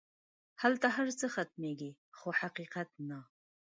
[0.61, 3.19] هلته هر څه ختمېږي خو حقیقت نه.